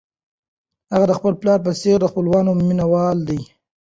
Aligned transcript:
هغه 0.93 1.05
د 1.09 1.13
خپل 1.19 1.33
پلار 1.41 1.59
په 1.65 1.71
څېر 1.81 1.97
د 2.01 2.05
خپلواکۍ 2.11 2.53
مینه 2.67 2.85
وال 2.91 3.17
و. 3.27 3.29